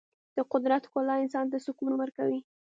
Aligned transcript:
د 0.37 0.37
قدرت 0.51 0.83
ښکلا 0.89 1.15
انسان 1.23 1.45
ته 1.51 1.57
سکون 1.65 1.93
ورکوي. 1.97 2.39